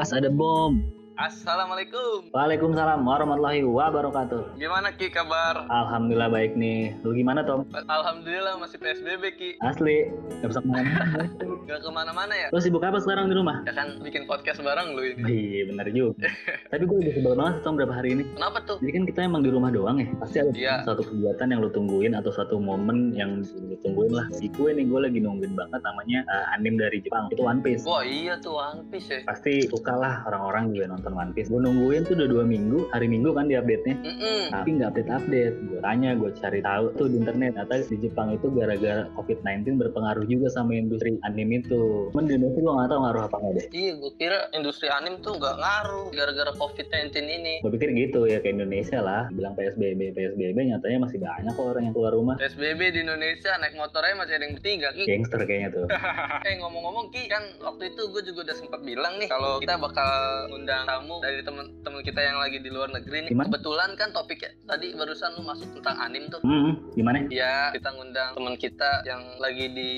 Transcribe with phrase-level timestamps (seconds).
[0.00, 0.80] Awas ada bom.
[1.20, 2.32] Assalamualaikum.
[2.32, 4.56] Waalaikumsalam warahmatullahi wabarakatuh.
[4.56, 5.68] Gimana Ki kabar?
[5.68, 6.96] Alhamdulillah baik nih.
[7.04, 7.68] Lu gimana Tom?
[7.76, 9.50] Alhamdulillah masih PSBB Ki.
[9.60, 10.08] Asli,
[10.40, 11.28] gak bisa ke mana-mana.
[11.68, 12.48] Gak ke mana-mana ya?
[12.48, 13.60] Lu sibuk apa sekarang di rumah?
[13.68, 15.20] Ya kan bikin podcast bareng lu ini.
[15.28, 16.24] Iya bener juga.
[16.72, 18.24] Tapi gue udah sebel banget Tom berapa hari ini.
[18.32, 18.80] Kenapa tuh?
[18.80, 20.08] Jadi kan kita emang di rumah doang ya.
[20.24, 20.74] Pasti ada Iya.
[20.88, 24.24] suatu kegiatan yang lu tungguin atau suatu momen yang lu tungguin lah.
[24.32, 27.28] Di gue nih gue lagi nungguin banget namanya uh, anime dari Jepang.
[27.28, 27.84] Itu One Piece.
[27.84, 29.20] Wah iya tuh One Piece ya.
[29.28, 31.48] Pasti suka lah orang-orang juga nonton One Piece.
[31.50, 33.96] Gue nungguin tuh udah dua minggu, hari Minggu kan di update-nya.
[34.00, 34.42] Mm-mm.
[34.54, 35.54] Tapi nggak update-update.
[35.66, 37.50] Gue tanya, gue cari tahu tuh di internet.
[37.56, 42.10] Ternyata di Jepang itu gara-gara COVID-19 berpengaruh juga sama industri anime itu.
[42.14, 43.66] Cuman di Indonesia gue nggak tahu ngaruh apa nggak deh.
[43.74, 47.54] Iya, gue kira industri anim tuh nggak ngaruh gara-gara COVID-19 ini.
[47.62, 49.26] Gue pikir gitu ya ke Indonesia lah.
[49.34, 52.34] Bilang PSBB, PSBB nyatanya masih banyak kok orang yang keluar rumah.
[52.38, 55.04] PSBB di Indonesia naik motornya masih ada yang bertiga Ki.
[55.08, 55.86] Gangster kayaknya tuh.
[56.48, 60.10] eh ngomong-ngomong Ki, kan waktu itu gue juga udah sempat bilang nih kalau kita bakal
[60.52, 63.30] ngundang tamu dari temen-temen kita yang lagi di luar negeri nih.
[63.32, 63.48] Gimana?
[63.48, 66.40] Kebetulan kan topiknya tadi barusan lu masuk tentang anim tuh.
[66.44, 67.24] Hmm, gimana?
[67.32, 69.90] Iya, kita ngundang teman kita yang lagi di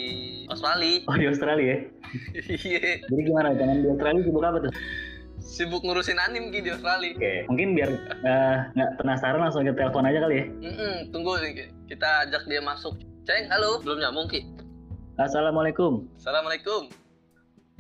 [0.46, 1.02] Australia.
[1.10, 1.78] Oh di Australia ya?
[2.46, 3.50] Iya, Jadi gimana?
[3.58, 4.74] Jangan di Australia sibuk apa tuh?
[5.42, 7.18] sibuk ngurusin anim Ki di Australia.
[7.18, 7.90] Oke, mungkin biar
[8.22, 10.46] eh, nggak penasaran langsung kita telepon aja kali ya.
[10.46, 11.66] Mm-mm, tunggu nih, Ki.
[11.90, 12.94] kita ajak dia masuk.
[13.26, 13.82] Ceng, halo.
[13.82, 14.46] Belum nyambung Ki.
[15.18, 16.06] Assalamualaikum.
[16.14, 17.01] Assalamualaikum.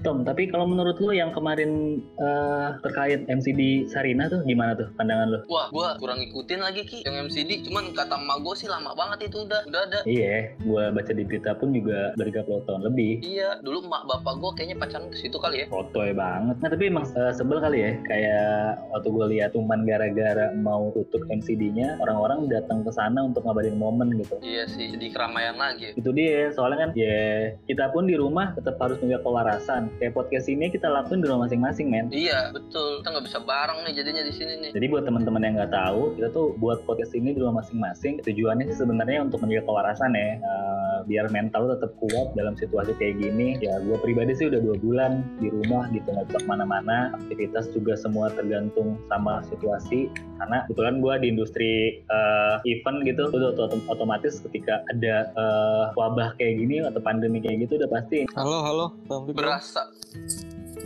[0.02, 5.30] Tom, tapi kalau menurut lu yang kemarin eh, terkait MCD Sarina tuh gimana tuh pandangan
[5.30, 5.38] lu?
[5.46, 7.62] Wah, gua kurang ngikutin lagi Ki yang MCD.
[7.70, 9.98] Cuman kata emak gua sih lama banget itu udah, udah ada.
[10.02, 13.22] Iya, gua baca di berita pun juga 30 tahun lebih.
[13.22, 15.66] Iya, dulu emak bapak gua kayaknya pacaran ke situ kali ya.
[15.70, 16.58] Fotoy banget.
[16.58, 21.22] Nah tapi emang eh, sebel kali ya, kayak waktu gue lihat cuman gara-gara mau tutup
[21.30, 24.34] MCD-nya, orang-orang datang ke sana untuk ngabarin momen gitu.
[24.42, 25.94] Iya sih, jadi keramaian lagi.
[25.94, 29.91] Itu dia, soalnya kan ya kita pun di rumah tetap harus menjaga kewarasan.
[30.00, 32.06] Kayak podcast ini kita lakuin di rumah masing-masing, men.
[32.12, 33.00] Iya, betul.
[33.02, 34.70] Kita nggak bisa bareng nih jadinya di sini nih.
[34.74, 38.24] Jadi buat teman-teman yang nggak tahu, kita tuh buat podcast ini di rumah masing-masing.
[38.24, 42.94] Tujuannya sih sebenarnya untuk menjaga kewarasan ya, Eh, biar mental lu tetap kuat dalam situasi
[42.96, 43.58] kayak gini.
[43.58, 47.12] Ya gue pribadi sih udah dua bulan di rumah gitu nggak bisa ke mana-mana.
[47.16, 50.10] Aktivitas juga semua tergantung sama situasi.
[50.42, 56.34] Karena kebetulan gue di industri eh, event gitu, udah otom- otomatis ketika ada eh, wabah
[56.38, 58.26] kayak gini atau pandemi kayak gitu udah pasti.
[58.34, 58.86] Halo, halo.
[59.32, 59.86] Berasa.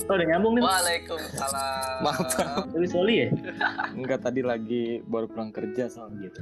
[0.06, 0.62] Oh udah nyambung nih.
[0.62, 1.98] Waalaikumsalam.
[2.04, 2.30] Maaf.
[2.70, 3.28] Tapi Soli ya?
[3.90, 6.38] Enggak tadi lagi baru pulang kerja soal gitu.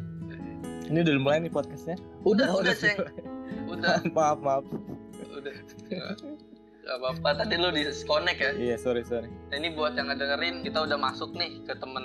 [0.84, 1.96] Ini udah mulai nih podcastnya.
[2.28, 2.98] Udah, Oh, udah, udah Ceng.
[3.66, 4.64] Udah, maaf, maaf.
[5.30, 5.54] udah.
[6.84, 8.50] Gak apa-apa, tadi lu disconnect ya.
[8.52, 9.28] Iya, sorry, sorry.
[9.48, 12.04] Nah, ini buat yang ngedengerin, kita udah masuk nih ke temen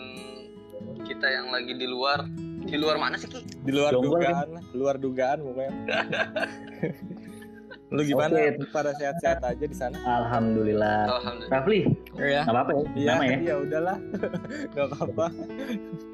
[1.03, 2.23] kita yang lagi di luar.
[2.59, 3.43] Di luar mana sih, Ki?
[3.59, 5.71] Di luar Jomblo dugaan lah, luar dugaan pokoknya.
[7.89, 8.37] Lu gimana?
[8.37, 8.69] Oke.
[8.69, 9.97] Pada sehat-sehat aja di sana?
[9.97, 11.09] Alhamdulillah.
[11.09, 11.51] Alhamdulillah.
[11.51, 11.79] Rafli,
[12.15, 12.45] Iya.
[12.45, 12.83] nggak apa-apa ya?
[12.93, 13.37] Iya, Nama ya?
[13.39, 13.97] iya udahlah.
[14.77, 15.25] Gak apa-apa.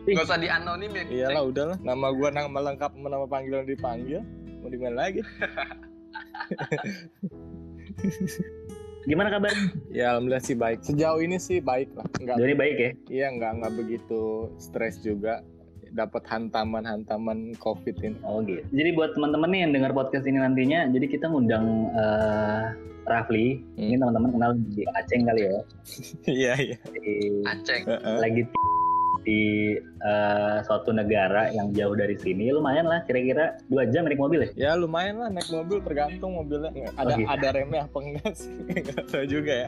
[0.07, 1.03] Gak usah di anonim ya.
[1.05, 1.77] Iyalah, udahlah.
[1.83, 4.23] Nama gua nama lengkap nama panggilan dipanggil.
[4.65, 5.21] Mau di mana lagi?
[9.05, 9.77] Gimana kabarnya?
[9.93, 10.81] Ya alhamdulillah sih baik.
[10.81, 12.09] Sejauh ini sih baik lah.
[12.17, 12.91] Enggak Jadi baik ya?
[13.13, 15.45] Iya nggak nggak begitu stres juga
[15.93, 18.17] dapat hantaman-hantaman covid ini.
[18.25, 18.65] Oh gitu.
[18.73, 22.73] Jadi buat teman-teman nih yang dengar podcast ini nantinya, jadi kita ngundang eh,
[23.05, 23.61] Rafli.
[23.77, 23.85] Hmm.
[23.85, 25.61] Ini teman-teman kenal di Aceh kali ya.
[26.41, 26.77] Iya iya.
[27.85, 28.17] Heeh.
[28.17, 28.41] lagi
[29.25, 32.47] di eh, suatu negara yang jauh dari sini.
[32.47, 34.49] Lumayan lah, kira-kira dua jam naik mobil ya.
[34.55, 36.69] Ya lumayan lah naik mobil tergantung mobilnya.
[36.71, 37.29] Nggak- Ada Oh, gitu.
[37.31, 38.51] ada remnya apa enggak sih?
[38.69, 39.67] Enggak tahu juga ya.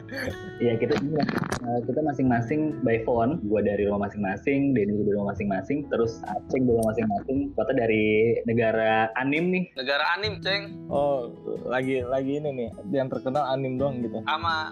[0.58, 3.42] Iya kita eh, kita masing-masing by phone.
[3.44, 7.38] Gua dari rumah masing-masing, Denny dari rumah masing-masing, terus Aceh dari rumah masing-masing.
[7.52, 8.06] Kota dari
[8.44, 9.64] negara anim nih.
[9.74, 10.86] Negara anim, Ceng.
[10.86, 11.34] Oh
[11.66, 14.22] lagi lagi ini nih yang terkenal anim doang gitu.
[14.22, 14.70] Sama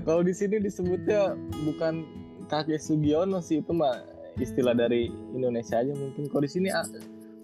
[0.00, 1.34] Kalau di sini disebutnya
[1.64, 2.06] bukan
[2.50, 4.02] kakek Sugiono sih itu mah
[4.36, 6.26] istilah dari Indonesia aja mungkin.
[6.26, 6.82] Kalau di sini ah,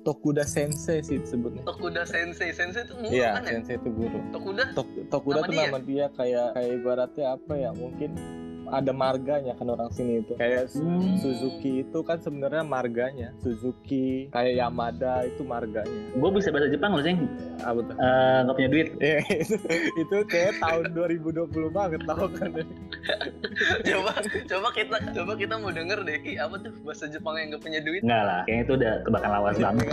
[0.03, 1.67] Tokuda Sensei sih disebutnya.
[1.67, 2.55] Tokuda Sensei.
[2.55, 3.51] Sensei itu guru Iya, kan ya?
[3.59, 4.19] Sensei itu guru.
[4.31, 4.63] Tokuda?
[4.75, 5.63] Tok, Tokuda Nama tuh dia?
[5.67, 8.11] nama dia kayak kayak ibaratnya apa ya mungkin
[8.69, 10.33] ada marganya kan orang sini itu.
[10.35, 11.17] Kayak Hmm.
[11.17, 13.29] Suzuki itu kan sebenarnya marganya.
[13.39, 16.01] Suzuki kayak Yamada itu marganya.
[16.13, 17.25] Gue bisa bahasa Jepang loh, Ceng.
[17.59, 17.95] apa tuh?
[17.95, 18.89] Eh, Nggak punya duit.
[18.99, 19.57] Eh, itu,
[19.97, 22.51] itu kayak tahun 2020 banget tau kan.
[23.83, 24.13] Coba
[24.47, 26.19] coba kita coba kita mau denger deh.
[26.19, 26.73] Ki apa tuh?
[26.83, 28.03] Bahasa Jepang yang gak punya duit?
[28.03, 29.87] Enggak lah, kayaknya itu udah tebakan lawas banget.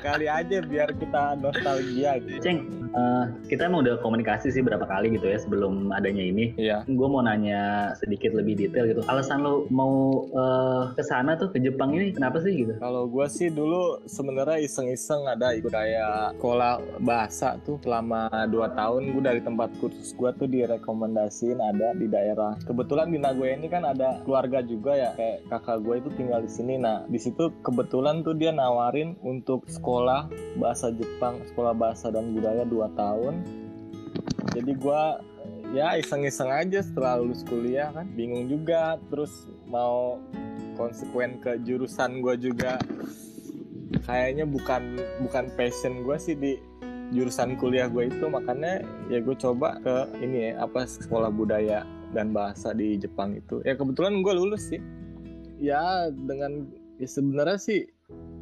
[0.00, 2.58] Kali aja biar kita nostalgia gitu Ceng,
[2.90, 6.52] eh, kita emang udah komunikasi sih berapa kali gitu ya sebelum adanya ini.
[6.56, 6.84] iya.
[6.86, 7.53] Gue mau nanya
[7.98, 9.02] sedikit lebih detail gitu.
[9.06, 12.74] Alasan lo mau uh, ke sana tuh ke Jepang ini kenapa sih gitu?
[12.80, 19.02] Kalau gue sih dulu sebenarnya iseng-iseng ada ikut kayak sekolah bahasa tuh selama 2 tahun
[19.10, 22.54] gue dari tempat kursus gue tuh direkomendasiin ada di daerah.
[22.62, 26.50] Kebetulan di Nagoya ini kan ada keluarga juga ya kayak kakak gue itu tinggal di
[26.50, 26.74] sini.
[26.78, 32.62] Nah di situ kebetulan tuh dia nawarin untuk sekolah bahasa Jepang, sekolah bahasa dan budaya
[32.62, 33.34] 2 tahun.
[34.54, 35.02] Jadi gue
[35.74, 38.06] ya iseng-iseng aja setelah lulus kuliah kan?
[38.14, 40.22] Bingung juga terus mau
[40.78, 42.78] konsekuen ke jurusan gue juga.
[44.06, 46.54] Kayaknya bukan bukan passion gue sih di
[47.10, 48.24] jurusan kuliah gue itu.
[48.30, 51.82] Makanya ya gue coba ke ini ya apa sekolah budaya
[52.14, 53.58] dan bahasa di Jepang itu.
[53.66, 54.80] Ya kebetulan gue lulus sih.
[55.58, 56.70] Ya dengan
[57.02, 57.90] ya sebenarnya sih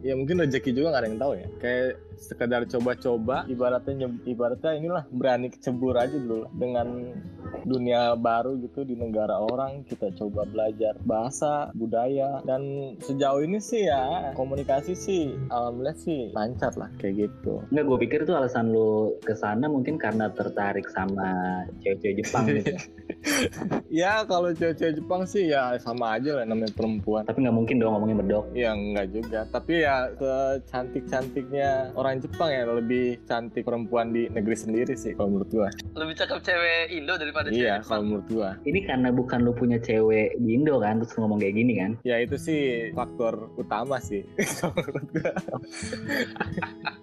[0.04, 1.48] ya mungkin rezeki juga nggak ada yang tahu ya.
[1.58, 1.88] Kayak
[2.18, 3.44] sekedar coba-coba.
[3.48, 7.16] Ibaratnya ibaratnya inilah berani kecebur aja dulu dengan
[7.62, 12.40] dunia baru gitu di negara orang kita coba belajar bahasa budaya.
[12.42, 17.62] Dan sejauh ini sih ya komunikasi sih alhamdulillah sih lancar lah kayak gitu.
[17.70, 22.74] Nggak gue pikir tuh alasan lu ke sana mungkin karena tertarik sama cewek-cewek Jepang gitu
[24.02, 24.24] ya.
[24.26, 27.22] Kalau cewek-cewek Jepang sih ya sama aja lah namanya perempuan.
[27.28, 29.40] Tapi nggak mungkin dong ngomongin berdok ya nggak juga.
[29.52, 35.50] Tapi ya secantik-cantiknya orang Jepang ya lebih cantik perempuan di negeri sendiri sih kalau menurut
[35.54, 35.68] gua.
[35.94, 38.50] Lebih cakep cewek Indo daripada iya kalau menurut gua.
[38.66, 41.94] Ini karena bukan lu punya cewek di Indo kan terus ngomong kayak gini kan?
[42.02, 44.26] Ya itu sih faktor utama sih
[44.58, 45.32] kalau menurut gua.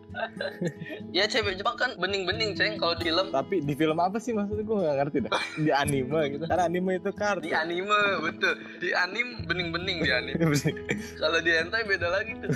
[1.15, 3.31] Ya cewek Jepang kan bening-bening ceng kalau di film.
[3.31, 4.67] Tapi di film apa sih maksudnya?
[4.67, 5.31] Gue gak ngerti dah.
[5.65, 6.43] Di anime gitu.
[6.43, 8.53] Karena anime itu kartu di anime betul.
[8.83, 10.59] Di anime bening-bening di anime.
[11.15, 12.51] Kalau di hentai beda lagi tuh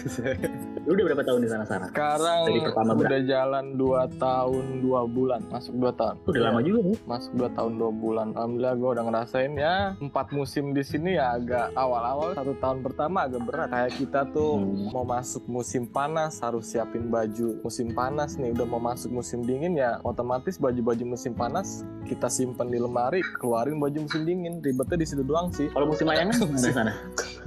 [0.84, 1.88] lu udah berapa tahun di sana Sarah?
[1.88, 3.24] sekarang Dari pertama udah berapa?
[3.24, 3.88] jalan 2
[4.20, 5.42] tahun 2 bulan.
[5.48, 6.16] Masuk 2 tahun.
[6.26, 8.28] Udah lama juga nih masuk 2 tahun 2 bulan.
[8.34, 12.36] Alhamdulillah gue udah ngerasain ya empat musim di sini ya agak awal-awal.
[12.36, 13.70] Satu tahun pertama agak berat.
[13.70, 14.92] Kayak kita tuh Hmm.
[14.92, 18.52] mau masuk musim panas harus siapin baju musim panas nih.
[18.52, 23.80] Udah mau masuk musim dingin ya otomatis baju-baju musim panas kita simpen di lemari keluarin
[23.80, 24.60] baju musim dingin.
[24.60, 25.72] Ribetnya di situ doang sih.
[25.72, 26.92] Kalau musim layangan di sana?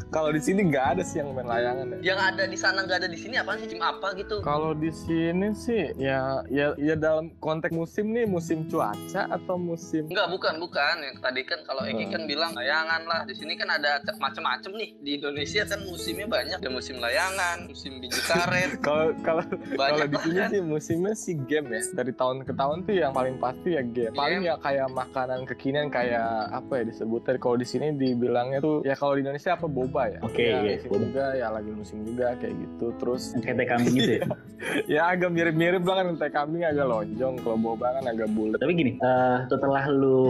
[0.09, 2.99] Kalau di sini nggak ada sih yang main layangan ya yang ada di sana nggak
[3.05, 6.95] ada di sini apaan sih cuma apa gitu kalau di sini sih ya ya ya
[6.95, 10.97] dalam konteks musim nih musim cuaca atau musim Enggak, bukan, bukan.
[11.03, 12.13] Yang tadi kan kalau Eki Hmm.
[12.15, 13.21] kan bilang layangan lah.
[13.27, 14.91] Di sini kan ada macem-macem nih.
[15.03, 16.57] Di Indonesia kan musimnya banyak.
[16.57, 19.43] Ada musim layangan, musim biji karet, kalau kalau
[19.75, 20.49] kalau di sini kan.
[20.49, 24.15] sih musimnya sih game ya dari tahun ke tahun tuh yang paling pasti ya game
[24.15, 28.95] paling ya kayak makanan kekinian kayak apa ya disebutnya kalau di sini dibilangnya tuh ya
[28.95, 31.05] kalau di Indonesia apa boba ya Oke, ya, iya, di sini boba.
[31.09, 34.27] juga ya lagi musim juga kayak gitu terus Yang kayak teh kambing gitu ya?
[34.95, 38.73] ya agak mirip-mirip lah kan teh kambing agak lonjong kalau boba kan agak bulat Tapi
[38.73, 40.21] gini, eh, setelah lu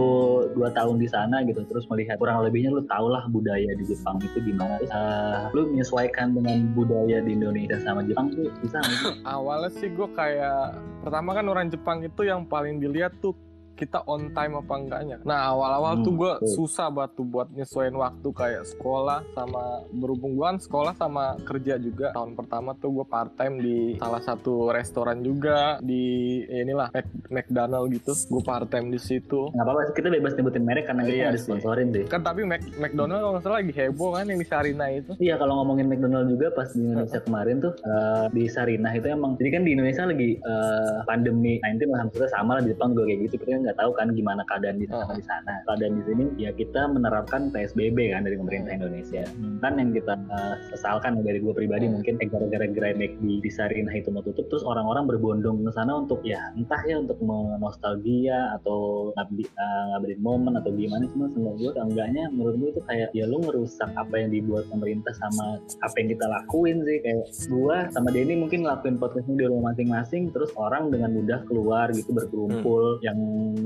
[0.55, 4.19] dua tahun di sana gitu, terus melihat kurang lebihnya lu tau lah budaya di Jepang
[4.19, 4.79] itu gimana.
[4.79, 8.79] Terus, eh, lu menyesuaikan dengan budaya di Indonesia sama Jepang tuh bisa
[9.35, 13.33] awalnya sih gue kayak pertama kan orang Jepang itu yang paling dilihat tuh
[13.77, 15.17] kita on time apa enggaknya.
[15.21, 20.33] Nah awal-awal Hmm, tuh gue susah banget tuh buat nyesuaiin waktu kayak sekolah sama berhubung
[20.33, 22.09] gue kan sekolah sama kerja juga.
[22.11, 26.03] Tahun pertama tuh gue part time di salah satu restoran juga di
[26.41, 28.11] ya inilah Mac, McDonald gitu.
[28.27, 29.47] Gue part time di situ.
[29.49, 31.37] Nggak apa-apa, kita bebas nyebutin merek karena kita Iya nggak sih.
[31.39, 32.05] disponsorin deh.
[32.07, 35.11] Kan tapi Mac, McDonald kalau nggak salah lagi heboh kan yang di Sarina itu.
[35.17, 39.35] Iya kalau ngomongin McDonald juga pas di Indonesia kemarin tuh eh, di Sarinah itu emang
[39.35, 43.03] jadi kan di Indonesia lagi eh, pandemi 19 lah maksudnya sama lah di Jepang juga
[43.05, 45.17] kayak gitu kita nggak tahu kan gimana keadaan di sana Heeh.
[45.19, 45.53] di sana.
[45.67, 49.23] Keadaan di sini ya kita menerapkan PSBB kan dari pemerintah Indonesia.
[49.59, 51.99] Kan yang kita eh, sesalkan dari gue pribadi Hmm.
[51.99, 55.99] mungkin eh, gara-gara gerai McD di Sarinah itu mau tutup terus orang-orang berbondong ke sana
[55.99, 57.19] untuk ya entah ya untuk
[57.57, 62.81] nostalgia atau ngabdi, eh, ngabdin momen atau gimana cuma seenggak gue enggaknya menurut gue itu
[62.87, 66.97] kayak ya lu ngerusak apa yang dibuat pemerintah sama apa yang kita lakuin sih.
[67.01, 71.43] Kayak gua sama Denny mungkin ngelakuin podcast ini di rumah masing-masing terus orang dengan mudah
[71.49, 73.56] keluar gitu berkumpul yang untuk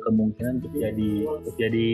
[0.00, 1.90] kemungkinan untuk jadi untuk jadi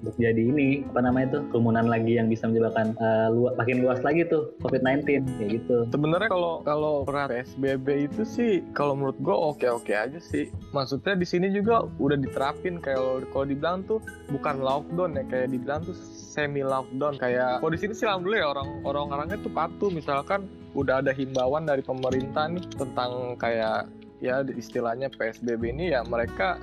[0.00, 4.00] untuk jadi ini apa namanya tuh kerumunan lagi yang bisa menyebabkan eh, luas, makin luas
[4.06, 5.76] lagi tuh COVID-19 kayak gitu.
[5.90, 10.48] Sebenarnya kalau kalau PSBB itu sih kalau menurut gue oke oke aja sih.
[10.72, 13.98] Maksudnya di sini juga udah diterapin kayak kalau dibilang tuh
[14.30, 18.48] bukan lockdown ya kayak dibilang tuh semi lockdown kayak kalau di sini sih alhamdulillah ya
[18.54, 19.90] orang orang orangnya tuh patuh.
[19.90, 20.46] Misalkan
[20.76, 26.58] udah ada himbauan dari pemerintah nih tentang kayak ya istilahnya PSBB ini ya mereka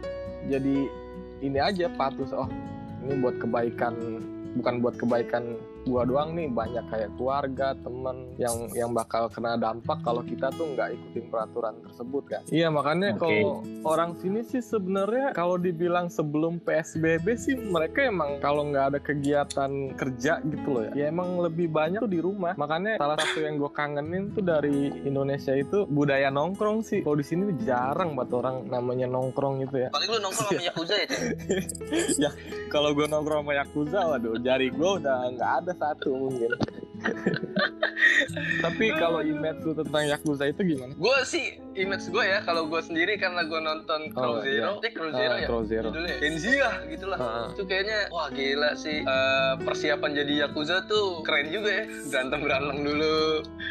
[0.51, 0.87] jadi
[1.39, 2.49] ini aja patuh oh
[3.05, 3.95] ini buat kebaikan
[4.59, 5.55] bukan buat kebaikan
[5.85, 10.73] gua doang nih banyak kayak keluarga temen yang yang bakal kena dampak kalau kita tuh
[10.73, 12.41] nggak ikutin peraturan tersebut kan?
[12.49, 13.21] Iya makanya Oke.
[13.21, 18.99] kalau orang sini sih sebenarnya kalau dibilang sebelum psbb sih mereka emang kalau nggak ada
[18.99, 20.91] kegiatan kerja gitu loh ya.
[20.93, 22.57] Ya emang lebih banyak tuh di rumah.
[22.57, 27.05] Makanya salah satu yang gue kangenin tuh dari Indonesia itu budaya nongkrong sih.
[27.05, 29.89] Kalau di sini tuh jarang banget orang namanya nongkrong gitu ya.
[29.93, 31.23] Paling lu nongkrong sama Yakuza ya Ceng?
[32.73, 36.51] kalau gue nongkrong sama Yakuza waduh jari gue udah nggak ada satu mungkin
[38.61, 40.93] tapi kalau image lu tentang Yakuza itu gimana?
[40.93, 44.91] gue sih image gue ya kalau gue sendiri karena gue nonton Crow Oh, Zero eh
[44.91, 45.87] Crow Zero Ah, ya Crow Zero.
[45.89, 47.45] judulnya Genzia gitu lah Ah.
[47.49, 52.77] itu kayaknya wah gila sih Eh, persiapan jadi Yakuza tuh keren juga ya berantem berantem
[52.81, 53.15] dulu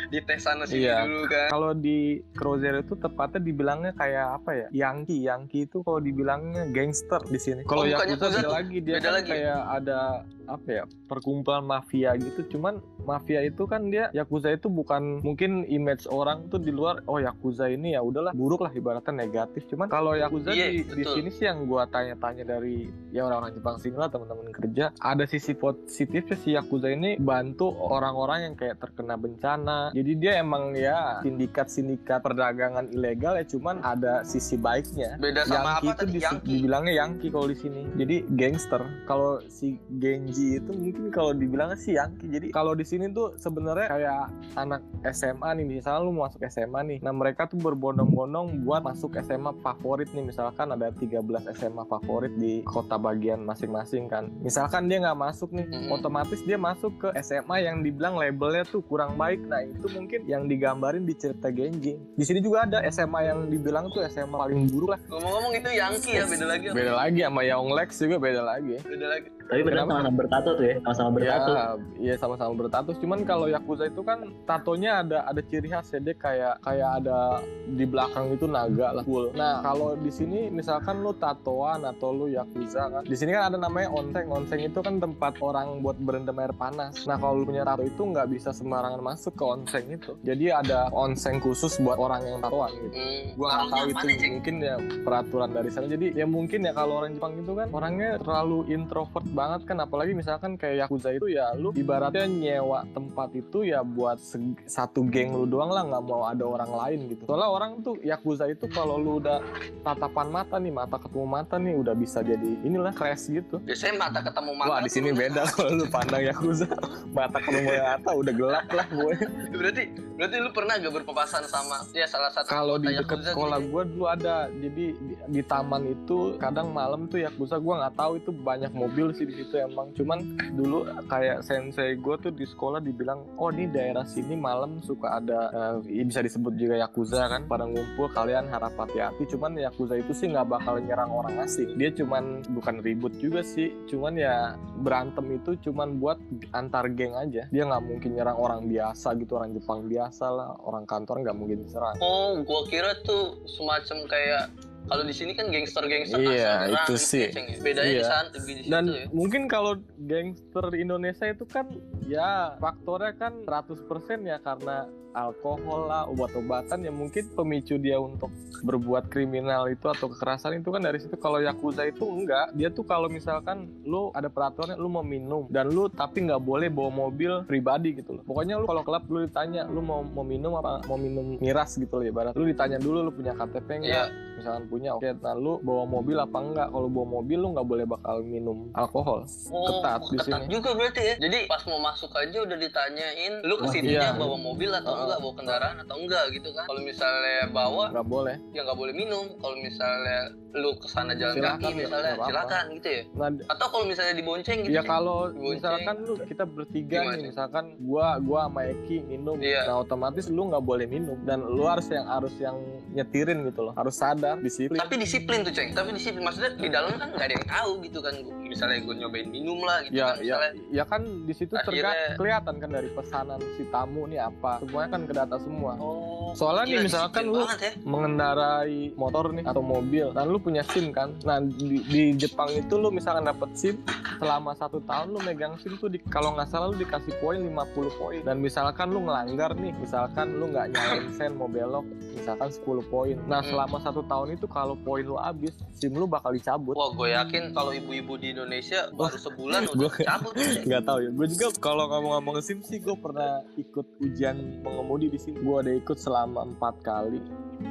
[0.09, 1.05] di tes sana sini Iya.
[1.05, 1.99] dulu kan Kalau di
[2.33, 4.67] Cruzeiro itu tepatnya dibilangnya kayak apa ya?
[4.71, 7.63] Yankee, Yankee itu kalau dibilangnya gangster di sini.
[7.63, 9.31] Kalau Oh, Yakuza Yakuza beda lagi dia Beda kan lagi.
[9.31, 9.99] kayak ada
[10.47, 10.85] apa ya?
[11.05, 12.41] Perkumpulan mafia gitu.
[12.49, 17.21] Cuman mafia itu kan dia Yakuza itu bukan mungkin image orang tuh di luar oh
[17.21, 19.65] Yakuza ini ya udahlah buruk lah ibaratnya negatif.
[19.71, 23.77] Cuman kalau Yakuza Iya, di, di sini sih yang gua tanya-tanya dari ya orang-orang Jepang
[23.81, 29.17] sini lah teman-teman kerja ada sisi positifnya si Yakuza ini bantu orang-orang yang kayak terkena
[29.17, 29.91] bencana.
[29.97, 35.17] Jadi dia emang ya sindikat-sindikat perdagangan ilegal ya cuman ada sisi baiknya.
[35.19, 37.83] beda sama Yankee apa itu tadi Yankee dibilangnya Yankee kalau di sini.
[37.97, 38.83] Jadi gangster.
[39.09, 42.29] Kalau si Genji itu mungkin kalau dibilangnya si Yankee.
[42.29, 44.25] Jadi kalau di sini tuh sebenarnya kayak
[44.59, 44.83] anak
[45.15, 46.99] SMA nih misalnya lu mau masuk SMA nih.
[47.01, 50.27] Nah, mereka tuh berbondong-bondong buat masuk SMA favorit nih.
[50.27, 51.23] Misalkan ada 13
[51.55, 54.35] SMA favorit di kota bagian masing-masing kan.
[54.43, 55.95] Misalkan dia nggak masuk nih, Mm-mm.
[55.95, 59.41] otomatis dia masuk ke SMA yang dibilang labelnya tuh kurang baik.
[59.47, 61.95] Nah, itu mungkin yang digambarin di cerita Genji.
[62.19, 65.01] Di sini juga ada SMA yang dibilang tuh SMA paling buruk lah.
[65.07, 66.67] ngomong-ngomong itu Yankee ya beda lagi?
[66.73, 68.77] Beda lagi sama Yonglex juga beda lagi.
[68.83, 69.95] beda lagi Tapi benar Kenapa?
[70.03, 71.51] sama bertato tuh ya, sama-sama bertato.
[71.53, 71.65] Ya,
[72.01, 72.91] iya sama-sama bertato.
[72.99, 77.45] Cuman kalau Yakuza itu kan tatonya ada ada ciri khas ya dia kayak kayak ada
[77.65, 79.31] di belakang itu naga lah full.
[79.37, 83.59] Nah kalau di sini misalkan lu tatoan atau lu Yakuza kan, di sini kan ada
[83.61, 84.27] namanya onseng.
[84.33, 87.05] Onseng itu kan tempat orang buat berendam air panas.
[87.05, 90.17] Nah kalau lu punya tato itu nggak bisa sembarangan masuk ke onseng itu.
[90.25, 93.25] Jadi ada onseng khusus buat orang yang tatoan gitu hmm.
[93.37, 97.13] gua nggak tahu itu mungkin ya peraturan dari sana jadi ya mungkin ya kalau orang
[97.13, 101.75] Jepang itu kan orangnya terlalu introvert banget kan apalagi misalkan kayak Yakuza itu ya lu
[101.75, 104.23] ibaratnya nyewa tempat itu ya buat
[104.71, 107.27] satu geng lu doang lah nggak mau ada orang lain gitu.
[107.27, 109.43] Soalnya orang tuh Yakuza itu kalau lu udah
[109.83, 113.59] tatapan mata nih mata ketemu mata nih udah bisa jadi inilah crash gitu.
[113.67, 116.71] Biasanya mata ketemu mata Wah di sini beda kalau lu pandang Yakuza.
[117.15, 119.13] Mata ketemu mata udah gelap lah gue.
[119.59, 119.83] Berarti
[120.15, 123.83] berarti lu pernah gak berpapasan sama ya salah satu kalau di dekat Yakuza sekolah gue
[123.95, 124.37] dulu ada.
[124.51, 129.15] Jadi di, di taman itu kadang malam tuh Yakuza gue nggak tahu itu banyak mobil
[129.17, 129.93] sih di situ emang.
[129.97, 130.19] Cuman
[130.55, 135.41] dulu kayak sensei gue tuh di sekolah dibilang oh di daerah sini malam suka ada
[135.85, 137.49] eh, bisa disebut juga Yakuza kan.
[137.49, 139.25] Pada ngumpul kalian harap hati-hati.
[139.31, 141.75] Cuman Yakuza itu sih nggak bakal nyerang orang asing.
[141.77, 143.73] Dia cuman bukan ribut juga sih.
[143.89, 146.19] Cuman ya berantem itu cuman buat
[146.53, 147.49] antar geng aja.
[147.49, 150.49] Dia nggak mungkin nyerang orang biasa gitu orang Jepang biasa lah.
[150.65, 154.45] Orang kantor nggak mungkin diserang Oh, gua kira tuh semacam kayak
[154.85, 157.23] kalau di sini kan gangster-gangster Iya, asal itu gitu sih.
[157.23, 157.57] ya, Ceng, ya.
[157.59, 158.05] Bedanya di Iya.
[158.05, 159.05] sana di situ dan ya.
[159.11, 161.67] mungkin kalau gangster Indonesia itu kan
[162.05, 163.89] ya faktornya kan 100%
[164.23, 164.85] ya karena
[165.15, 168.29] alkohol lah obat-obatan ya mungkin pemicu dia untuk
[168.61, 172.83] berbuat kriminal itu atau kekerasan itu kan dari situ kalau yakuza itu enggak dia tuh
[172.83, 177.47] kalau misalkan lu ada peraturannya lu mau minum dan lu tapi nggak boleh bawa mobil
[177.47, 180.99] pribadi gitu loh pokoknya lu kalau klub lu ditanya lu mau mau minum apa mau
[180.99, 184.05] minum miras gitu loh ibarat lu ditanya dulu lu punya KTP enggak Iya.
[184.35, 187.87] misalkan punya oke nah lu bawa mobil apa enggak kalau bawa mobil lu nggak boleh
[187.87, 189.23] bakal minum alkohol
[189.55, 190.51] Oh, ketat di ketat sini.
[190.51, 191.15] juga berarti ya.
[191.21, 194.17] Jadi pas mau masuk aja udah ditanyain, lu ke sininya iya.
[194.17, 195.04] bawa mobil atau.
[195.07, 196.65] Enggak, bawa kendaraan atau enggak gitu kan.
[196.65, 199.25] Kalau misalnya bawa, nggak boleh ya nggak boleh minum.
[199.37, 200.19] Kalau misalnya
[200.55, 202.29] lu ke sana jalan Silakan, kaki misalnya, apa-apa.
[202.31, 203.03] silakan gitu ya.
[203.13, 204.71] nah Atau kalau misalnya dibonceng gitu.
[204.71, 209.67] ya kalau misalkan lu kita bertiga Gimana nih misalkan gua gua sama Eki minum Iya.
[209.67, 212.55] nah otomatis lu nggak boleh minum dan lu harus yang harus yang
[212.89, 215.75] nyetirin gitu loh harus sadar disiplin Tapi disiplin tuh ceng.
[215.75, 218.15] Tapi disiplin maksudnya di dalam kan nggak ada yang tahu gitu kan.
[218.41, 220.15] Misalnya gue nyobain minum lah gitu ya kan.
[220.15, 220.51] ya Misalnya.
[220.71, 225.03] ya kan di situ Akhirnya- kelihatan kan dari pesanan si tamu nih apa semuanya kan
[225.03, 227.73] ke data semua Oh, Soalnya nih Gila, misalkan disiplin lu banget ya.
[227.85, 231.15] mengendarai motor nih atau mobil dan lu punya SIM kan.
[231.21, 233.77] Nah di, di Jepang itu lu misalkan dapet SIM
[234.17, 237.55] selama satu tahun lu megang SIM tuh di, kalau nggak salah lu dikasih poin 50
[237.93, 241.83] poin dan misalkan lu ngelanggar nih misalkan lu nggak nyalain sen mau belok
[242.15, 243.51] misalkan 10 poin nah Hmm.
[243.51, 247.53] selama satu tahun itu kalau poin lu habis SIM lu bakal dicabut Wah, gue yakin
[247.53, 250.33] kalau ibu-ibu di Indonesia baru sebulan Gua- udah cabut.
[250.67, 254.37] nggak tahu ya gue juga kalau ngomong-ngomong SIM sih gue pernah ikut ujian
[254.85, 255.41] mengemudi di sini.
[255.41, 257.25] Gue ada ikut selama empat kali.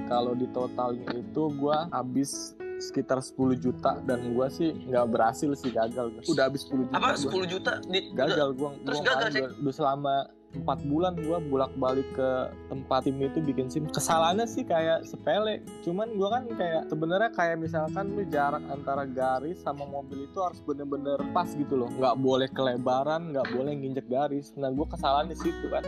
[0.10, 5.72] Kalau di totalnya itu gue habis sekitar 10 juta dan gue sih nggak berhasil sih
[5.72, 7.32] gagal udah habis 10 juta Apa gua.
[7.46, 7.72] 10 juta?
[7.86, 9.43] Di gagal gue Terus gue gagal, Cek?
[9.62, 10.13] udah selama
[10.53, 12.29] empat bulan gue bolak balik ke
[12.70, 13.89] tempat tim itu bikin sim.
[13.89, 15.65] Kesalahannya sih kayak sepele.
[15.82, 20.62] Cuman gue kan kayak sebenarnya kayak misalkan lu jarak antara garis sama mobil itu harus
[20.62, 21.89] bener-bener pas gitu loh.
[21.89, 24.53] Nggak boleh kelebaran nggak boleh nginjek garis.
[24.53, 25.82] Nah gue kesalahan di situ kan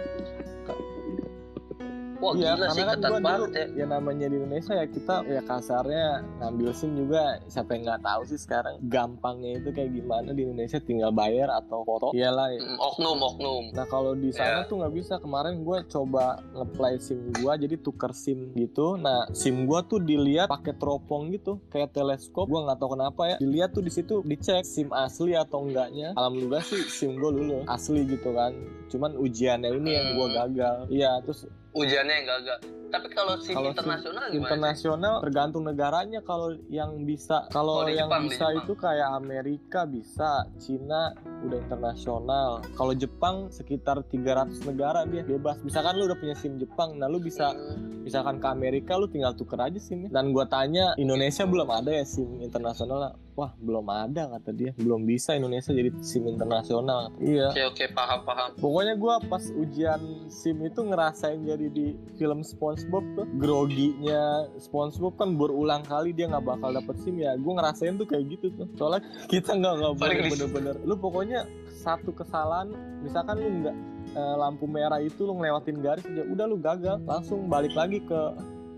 [2.26, 3.66] Wah, iya gila sih karena kan ketat gue dulu banget ya.
[3.72, 6.06] ya namanya di Indonesia ya kita ya kasarnya
[6.36, 10.80] ngambil sim juga siapa yang nggak tahu sih sekarang gampangnya itu kayak gimana di Indonesia
[10.80, 12.60] tinggal bayar atau foto iyalah ya.
[12.60, 13.64] Mm, Oknum, oknum.
[13.72, 14.68] Nah kalau di sana Iya.
[14.68, 15.14] tuh nggak bisa.
[15.18, 18.96] Kemarin gue coba ngeplay SIM gue, jadi tuker SIM gitu.
[18.96, 22.46] Nah SIM gue tuh dilihat pakai teropong gitu, kayak teleskop.
[22.46, 23.38] Gue nggak tahu kenapa ya.
[23.38, 26.16] Dilihat tuh di situ dicek SIM asli atau enggaknya.
[26.16, 28.56] Alhamdulillah sih SIM gue lulus asli gitu kan.
[28.88, 30.38] Cuman ujiannya ini yang gue Hmm.
[30.38, 30.78] gagal.
[30.88, 32.58] Iya terus Ujiannya yang gagal.
[32.86, 34.38] Tapi kalau SIM Kalau SIM internasional sih?
[34.40, 36.20] internasional tergantung negaranya.
[36.24, 41.12] Kalau yang bisa, kalau Oh, yang Jepang, bisa itu kayak Amerika bisa, Cina
[41.44, 42.64] udah internasional.
[42.72, 45.60] Kalau Jepang sekitar 300 negara dia bebas.
[45.60, 48.08] Misalkan lu udah punya SIM Jepang, nah lu bisa Hmm.
[48.08, 52.06] misalkan ke Amerika lu tinggal tuker aja SIM Dan gua tanya Indonesia belum ada ya
[52.08, 53.18] SIM internasional.
[53.36, 54.72] Wah, belum ada kata dia.
[54.80, 57.12] Belum bisa Indonesia jadi SIM internasional.
[57.20, 57.52] Iya.
[57.52, 58.50] Oke, oke, paham, paham.
[58.56, 60.00] Pokoknya gua pas ujian
[60.32, 66.48] SIM itu ngerasain jadi di film SpongeBob tuh groginya SpongeBob kan berulang kali dia nggak
[66.48, 70.18] bakal dapet SIM ya gue ngerasain tuh kayak gitu tuh soalnya kita nggak nggak boleh
[70.32, 71.44] bener-bener lu pokoknya
[71.84, 72.72] satu kesalahan
[73.04, 73.76] misalkan lu nggak
[74.16, 78.20] eh, lampu merah itu lu ngelewatin garis aja udah lu gagal langsung balik lagi ke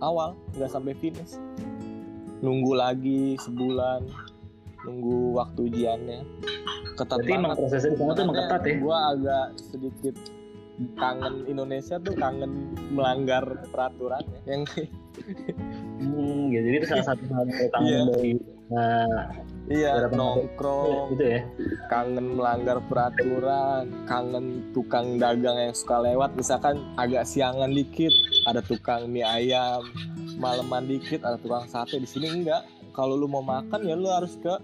[0.01, 1.37] awal nggak sampai finish
[2.41, 4.05] nunggu lagi sebulan
[4.85, 6.19] nunggu waktu ujiannya
[6.95, 8.73] ketat Berarti emang banget prosesnya di sana tuh emang ketat ya?
[8.77, 10.15] gue agak sedikit
[10.93, 12.51] kangen Indonesia tuh kangen
[12.91, 14.39] melanggar peraturan ya.
[14.47, 14.63] yang
[15.97, 16.61] Hmm, gitu.
[16.61, 18.01] Jadi itu salah satu hal yang kangen Iya.
[18.05, 18.31] dari
[18.67, 19.23] nah,
[19.67, 21.41] iya nongkrong gitu ya.
[21.87, 28.13] kangen melanggar peraturan kangen tukang dagang yang suka lewat misalkan agak siangan dikit
[28.45, 29.81] ada tukang mie ayam
[30.37, 32.61] maleman dikit ada tukang sate di sini enggak
[32.97, 34.57] kalau lu mau makan ya lu harus ke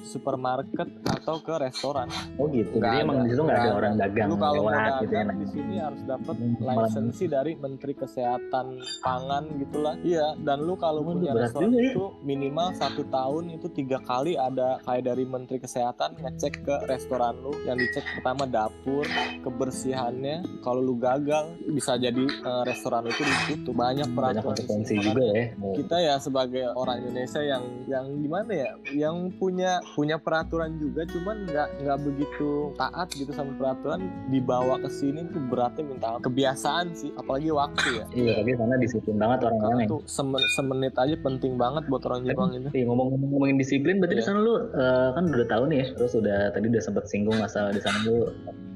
[0.00, 2.76] supermarket atau ke restoran Oh gitu.
[2.76, 3.24] Nggak Jadi emang ada.
[3.24, 5.18] di situ nggak ada orang dagang lu kalau mau lewat gitu ya.
[5.18, 8.66] dagang di sini harus dapat lisensi dari Menteri Kesehatan
[8.98, 9.94] Pangan gitulah.
[10.00, 11.90] Iya, dan lu kalau Oh, punya berat restoran juga ya.
[11.90, 17.34] itu minimal satu tahun itu tiga kali ada kayak dari Menteri Kesehatan ngecek ke restoran
[17.36, 17.54] lu.
[17.62, 19.06] Yang dicek pertama dapur,
[19.42, 20.36] kebersihannya.
[20.60, 23.74] Kalau lu gagal bisa jadi eh, restoran itu ditutup.
[23.74, 25.04] Banyak Banyak peraturan konsekuensi sini.
[25.04, 25.44] juga ya.
[25.74, 31.46] Kita ya sebagai orang Indonesia yang yang gimana ya, yang punya punya peraturan juga, cuman
[31.46, 37.10] nggak nggak begitu taat gitu sama peraturan dibawa ke sini tuh beratnya minta kebiasaan sih,
[37.14, 38.04] apalagi waktu ya.
[38.10, 42.50] Iya, tapi sana disiplin banget orang-orang tuh semen- semenit aja penting banget buat orang Jepang
[42.54, 42.68] itu.
[42.72, 44.28] Iya ngomong ngomongin disiplin, berarti di Iya.
[44.30, 47.70] sana lu eh, kan udah tahu nih ya, terus udah tadi udah sempet singgung masalah
[47.70, 48.16] di sana lu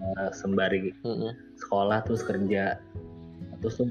[0.03, 1.33] eh, sembari Mm-mm.
[1.57, 2.77] sekolah terus kerja,
[3.59, 3.88] terus lu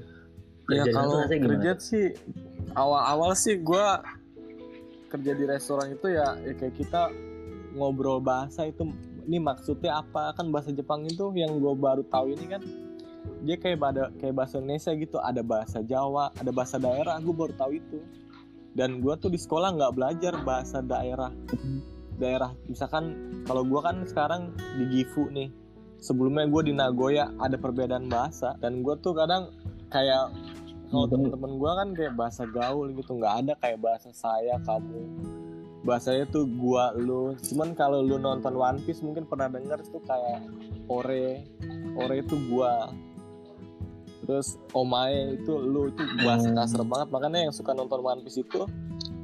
[0.71, 2.05] Ya kerja tuh kalau kerja sih
[2.75, 3.87] awal-awal sih gue
[5.11, 7.11] kerja di restoran itu ya, ya kayak kita
[7.75, 8.87] ngobrol bahasa itu
[9.27, 10.33] ini maksudnya apa?
[10.35, 12.61] Kan bahasa Jepang itu yang gue baru tahu ini kan
[13.45, 15.17] dia kayak pada kayak bahasa Indonesia gitu.
[15.21, 17.99] Ada bahasa Jawa ada bahasa daerah gue baru tahu itu.
[18.71, 21.31] Dan gue tuh di sekolah nggak belajar bahasa daerah.
[22.17, 23.13] Daerah misalkan
[23.45, 25.51] kalau gue kan sekarang di Gifu nih
[26.01, 28.57] sebelumnya gue di Nagoya ada perbedaan bahasa.
[28.57, 29.53] Dan gue tuh kadang
[29.91, 30.33] kayak
[30.91, 31.13] kalau Hmm.
[31.17, 34.99] temen-temen gue kan kayak bahasa gaul gitu nggak ada kayak bahasa saya kamu
[35.81, 40.45] bahasanya tuh gua lu cuman kalau lu nonton One Piece mungkin pernah denger tuh kayak
[40.85, 41.41] ore
[41.95, 42.93] ore itu gua
[44.21, 46.57] terus omae itu lu itu bahasa Hmm.
[46.59, 48.69] kasar banget makanya yang suka nonton One Piece itu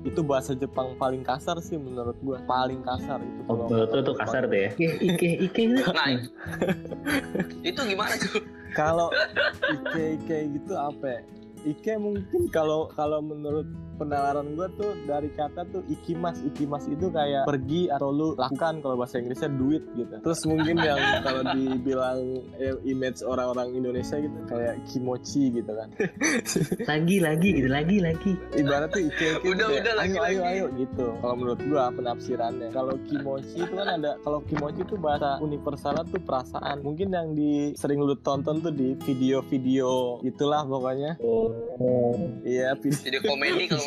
[0.02, 4.02] itu bahasa Jepang paling kasar sih menurut gua paling kasar itu Oh, kalau lu kata
[4.02, 4.70] tuh kasar tuh ya?
[4.74, 5.62] Ike, ike, ike.
[5.94, 6.10] Nah,
[7.62, 8.42] itu gimana tuh?
[8.74, 9.14] kalau
[9.68, 11.22] ike ike gitu apa ya?
[11.68, 17.50] Ike mungkin kalau kalau menurut penalaran gue tuh dari kata tuh ikimas ikimas itu kayak
[17.50, 20.16] pergi atau lu lakukan kalau bahasa Inggrisnya duit gitu.
[20.22, 22.20] Terus mungkin yang kalau dibilang
[22.62, 25.90] eh, image orang-orang Indonesia gitu kayak kimochi gitu kan.
[26.92, 28.32] Lagi lagi gitu lagi lagi.
[28.56, 30.54] Ibaratnya ike ike Udah, udah, lagi, ayo ayo lagi.
[30.54, 31.06] ayo gitu.
[31.20, 32.70] Kalau menurut gua penafsirannya.
[32.72, 36.86] Kalau kimochi itu kan ada kalau kimochi itu bahasa universalnya tuh perasaan.
[36.86, 41.18] Mungkin yang di sering lu tonton tuh di video-video itulah pokoknya.
[41.24, 43.87] Oh, iya video Jadi komedi kalau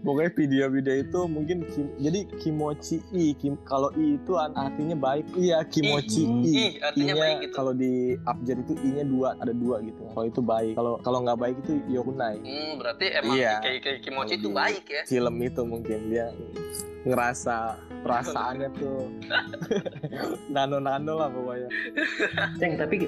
[0.00, 5.62] pokoknya video-video itu mungkin kim- jadi kimochi i kim, kalau i itu artinya baik iya
[5.62, 6.30] kimochi I.
[6.42, 7.54] i, I, artinya I-nya baik gitu.
[7.54, 11.38] kalau di abjad itu i-nya dua ada dua gitu kalau itu baik kalau kalau nggak
[11.38, 13.54] baik itu yokunai Hmm, berarti emang Iya.
[13.58, 15.02] kayak kayak Kimochi itu baik ya.
[15.04, 16.26] film itu mungkin dia
[17.02, 19.06] ngerasa perasaannya tuh.
[20.54, 21.68] Nano-nano lah pokoknya.
[22.58, 23.06] Ceng tapi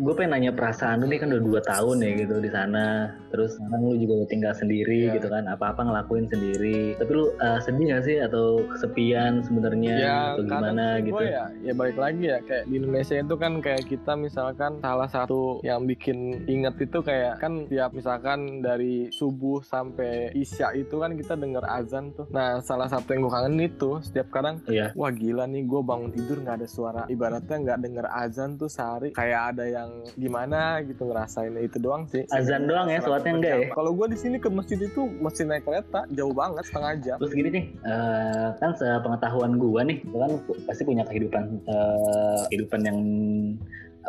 [0.00, 3.12] gue pengen nanya perasaan lu nih kan udah dua tahun ya gitu di sana.
[3.28, 5.14] Terus sekarang lu juga udah tinggal sendiri Iya.
[5.20, 5.44] gitu kan.
[5.44, 6.96] Apa-apa ngelakuin sendiri.
[6.96, 8.16] Tapi lu eh, sedih gak sih?
[8.20, 9.96] Atau kesepian sebenarnya
[10.34, 11.14] atau gimana gitu?
[11.14, 15.06] gua ya ya balik lagi ya kayak di Indonesia itu kan kayak kita misalkan salah
[15.06, 21.14] satu yang bikin inget itu kayak kan tiap misalkan dari subuh sampai isya itu kan
[21.14, 22.26] kita denger azan tuh.
[22.34, 24.90] Nah salah satu yang gue kangen itu setiap kadang Iya.
[24.98, 29.14] wah gila nih gue bangun tidur nggak ada suara ibaratnya nggak denger azan tuh sehari
[29.14, 33.68] kayak ada yang gimana gitu ngerasain itu doang sih Azan doang ya, sholatnya enggak ya?
[33.70, 37.32] kalau gue di sini ke masjid itu mesti naik kereta jauh banget setengah jam Terus
[37.32, 40.34] gini nih, eh, kan sepengetahuan gua nih, kan
[40.66, 42.98] pasti punya kehidupan eh, kehidupan yang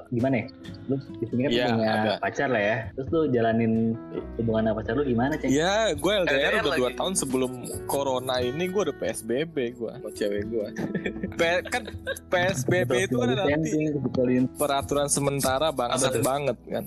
[0.10, 0.46] gimana ya?
[0.86, 2.14] Lu di sini kan Iya, punya ada.
[2.20, 2.78] pacar lah ya.
[2.94, 3.74] Terus lu jalanin
[4.38, 5.50] hubungan sama pacar lu gimana, Ceng?
[5.50, 6.98] Ya, gue LDR LDR udah dua lagi.
[6.98, 7.52] tahun sebelum
[7.86, 10.68] corona ini gue udah PSBB gue sama cewek gue.
[11.68, 11.84] kan
[12.28, 13.30] PSBB itu kan
[14.00, 14.46] betulin.
[14.52, 16.24] peraturan sementara bangsat tuh?
[16.24, 16.86] banget kan.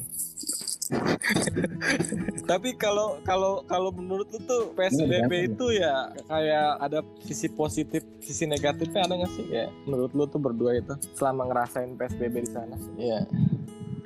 [2.48, 8.48] Tapi kalau kalau kalau menurut lu tuh PSBB itu ya kayak ada sisi positif, sisi
[8.48, 9.44] negatifnya ada nggak sih?
[9.48, 12.76] Ya, menurut lu tuh berdua itu selama ngerasain PSBB di sana?
[12.96, 13.17] Iya.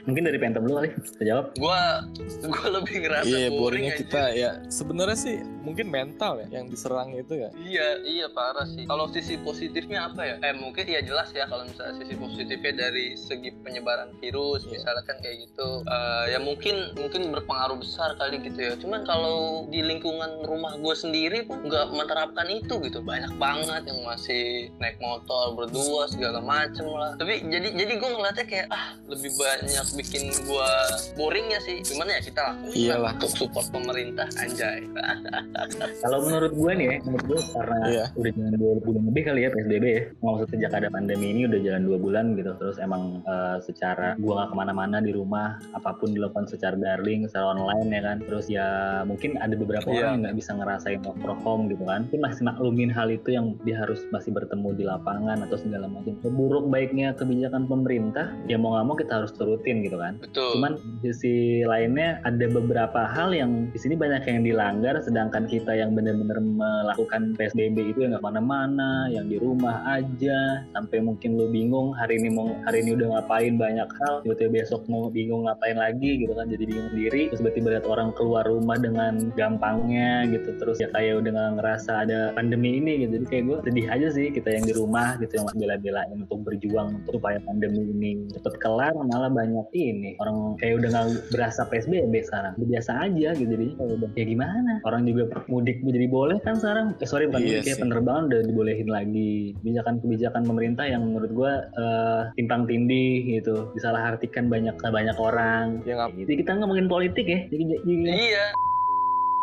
[0.03, 0.91] Mungkin dari pentem dulu kali,
[1.23, 1.55] terjawab.
[1.63, 2.03] Gua
[2.43, 4.01] gua lebih ngerasa Iya, boring boringnya aja.
[4.03, 7.51] kita ya sebenarnya sih mungkin mental ya yang diserang itu ya.
[7.57, 8.85] Iya, iya parah sih.
[8.85, 10.37] Kalau sisi positifnya apa ya?
[10.43, 14.79] Eh mungkin ya jelas ya kalau misalnya sisi positifnya dari segi penyebaran virus, Iya.
[14.79, 15.69] misalnya kan kayak gitu.
[15.83, 18.73] Eh, ya mungkin mungkin berpengaruh besar kali gitu ya.
[18.77, 22.99] Cuman kalau di lingkungan rumah gue sendiri pun nggak menerapkan itu gitu.
[23.01, 27.15] Banyak banget yang masih naik motor berdua segala macem lah.
[27.17, 30.71] Tapi jadi jadi gue ngeliatnya kayak ah lebih banyak bikin gue
[31.15, 31.79] boring ya sih.
[31.83, 33.13] Cuman ya kita lakuin lah Iyalah.
[33.17, 34.83] untuk support pemerintah anjay.
[35.99, 38.05] Kalau menurut gua nih ya, menurut gua karena Iya.
[38.15, 40.03] udah jalan dua bulan lebih kali ya PSBB ya.
[40.21, 42.53] Maksud sejak ada pandemi ini udah jalan dua bulan gitu.
[42.57, 47.25] Terus emang eh, secara gua nggak ke mana-mana di rumah, apa pun dilakukan secara daring,
[47.27, 48.17] secara online ya kan.
[48.23, 48.67] Terus ya
[49.03, 49.97] mungkin ada beberapa Iya.
[49.99, 52.05] orang yang nggak bisa ngerasain work from home gitu kan.
[52.09, 56.15] Tapi masih maklumin hal itu yang dia harus masih bertemu di lapangan atau segala macam.
[56.23, 60.17] Buruk baiknya kebijakan pemerintah, ya mau nggak mau kita harus turutin gitu kan.
[60.19, 60.59] Betul.
[60.59, 65.73] Cuman di sisi lainnya ada beberapa hal yang di sini banyak yang dilanggar, sedangkan kita
[65.75, 71.49] yang benar-benar melakukan PSBB itu yang nggak mana-mana, yang di rumah aja, sampai mungkin lu
[71.49, 75.79] bingung hari ini mau hari ini udah ngapain banyak hal, tiba-tiba besok mau bingung ngapain
[75.79, 77.33] lagi gitu kan, jadi bingung sendiri.
[77.33, 81.93] Terus tiba-tiba lihat orang keluar rumah dengan gampangnya gitu, terus ya kayak udah nggak ngerasa
[82.05, 83.23] ada pandemi ini gitu.
[83.23, 87.03] Jadi kayak gue sedih aja sih kita yang di rumah gitu yang bela-belain untuk berjuang
[87.03, 92.15] untuk supaya pandemi ini cepet kelar, malah banyak ini orang kayak udah nggak berasa PSBB
[92.27, 96.57] sekarang biasa aja gitu jadinya kayak udah ya gimana orang juga mudik jadi boleh kan
[96.59, 96.97] sekarang?
[97.01, 99.57] Eh, sorry bukan Iya mudik ya penerbangan udah dibolehin lagi.
[99.63, 103.71] Kebijakan-kebijakan pemerintah yang menurut gua eh, timpang tindih gitu.
[103.77, 105.81] Disalahartikan banyak banyak orang.
[105.85, 107.41] Ya jadi kita ngomongin politik ya?
[107.49, 108.47] Jadi, jadi Iya.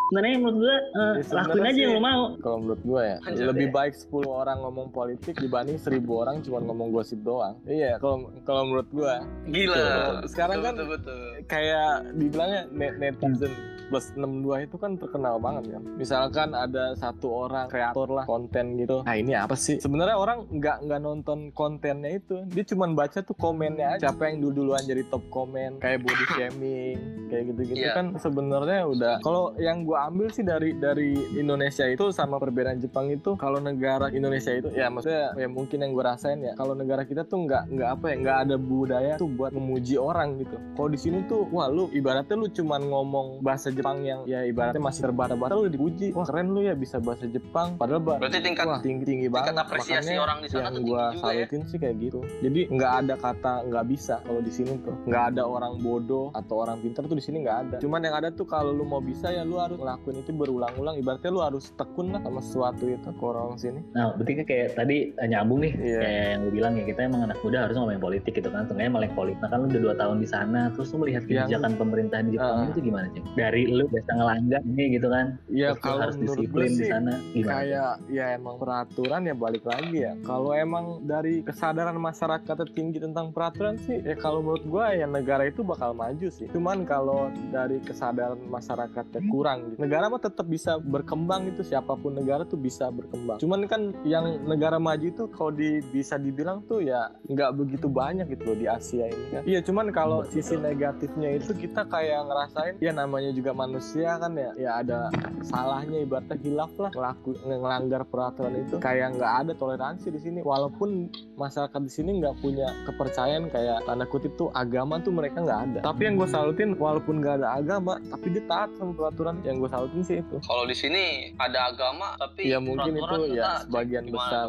[0.09, 3.17] Sebenarnya menurut gua Ya, sebenarnya lakuin aja yang sih- lo mau kalau menurut gue ya
[3.21, 3.71] Anjir, lebih ya.
[3.71, 8.65] baik 10 orang ngomong politik dibanding 1000 orang cuma ngomong gosip doang iya kalau kalau
[8.65, 9.13] menurut gue
[9.49, 9.75] Gila.
[9.75, 10.15] Betul.
[10.27, 11.19] Sekarang Betul, kan- betul, betul.
[11.45, 13.53] kayak dibilangnya net netizen
[13.87, 14.29] plus 62
[14.61, 19.33] itu kan terkenal banget kan misalkan ada satu orang kreator lah konten gitu nah ini
[19.33, 24.07] apa sih sebenarnya orang nggak nggak nonton kontennya itu dia cuma baca tuh komennya aja
[24.07, 27.93] siapa yang dulu duluan jadi top komen kayak body shaming kayak gitu-gitu Iya.
[27.95, 33.07] kan sebenarnya udah kalau yang gua ambil sih dari dari Indonesia itu sama perbedaan Jepang
[33.07, 37.03] itu kalau negara Indonesia itu ya maksudnya ya mungkin yang gua rasain ya kalau negara
[37.03, 40.55] kita tuh nggak nggak apa ya nggak ada budaya tuh buat memuji orang gitu.
[40.73, 44.79] Kalau di sini tuh wah lu ibaratnya lu cuman ngomong bahasa Jepang yang ya ibaratnya
[44.79, 48.65] masih terbata-bata lu dipuji wah keren lu ya bisa bahasa Jepang padahal ba- Berarti tingkat
[48.65, 49.51] wah tinggi tinggi banget.
[49.51, 51.19] tingkat apresiasi Makanya orang di sana yang tuh tinggi juga ya.
[51.19, 52.19] salutin sih kayak gitu.
[52.39, 54.95] Jadi nggak ada kata nggak bisa kalau di sini tuh.
[55.03, 57.77] Nggak ada orang bodoh atau orang pintar tuh di sini nggak ada.
[57.79, 61.29] Cuman yang ada tuh kalau lu mau bisa ya lu harus ngelakuin itu berulang-ulang ibaratnya
[61.29, 64.97] lu harus tekun lah sama sesuatu itu ke orang sini Nah, berarti kan kayak tadi
[65.11, 65.99] eh, nyambung nih, Iya.
[65.99, 68.91] kayak yang gue bilang ya kita emang anak muda harus ngomongin politik gitu kan, setengahnya
[68.91, 69.39] melek politik.
[69.39, 72.31] Nah kan lu udah dua tahun di sana, terus lu melihat Yang- kebijakan pemerintahan di
[72.35, 72.69] Jepang Ah.
[72.69, 73.21] itu gimana sih?
[73.33, 77.13] Dari lu biasa ngelanggar nih gitu kan, ya terus kalau harus gue disiplin di sana,
[77.31, 77.51] gimana?
[77.55, 83.31] kayak ya emang peraturan ya balik lagi ya kalau emang dari kesadaran masyarakat tinggi tentang
[83.31, 87.79] peraturan sih ya kalau menurut gua ya negara itu bakal maju sih cuman kalau dari
[87.79, 92.91] kesadaran masyarakatnya kurang gitu negara mah tetap bisa berkembang itu siapa pun negara tuh bisa
[92.91, 93.39] berkembang.
[93.39, 98.27] Cuman kan yang negara maju itu kalau di, bisa dibilang tuh ya nggak begitu banyak
[98.35, 99.41] gitu loh di Asia ini kan.
[99.47, 104.51] Iya cuman kalau sisi negatifnya itu kita kayak ngerasain ya namanya juga manusia kan ya
[104.59, 105.07] ya ada
[105.47, 108.75] salahnya ibaratnya hilaf lah ngelaku, ngelanggar peraturan itu.
[108.83, 110.39] Kayak nggak ada toleransi di sini.
[110.43, 111.07] Walaupun
[111.39, 115.79] masyarakat di sini nggak punya kepercayaan kayak tanda kutip tuh agama tuh mereka nggak ada.
[115.87, 119.39] Tapi yang gue salutin walaupun nggak ada agama tapi dia taat sama peraturan.
[119.47, 120.35] Yang gue salutin sih itu.
[120.41, 121.03] Kalau di sini
[121.35, 124.17] ada agama tapi ya mungkin itu ya sebagian Gimana?
[124.19, 124.47] besar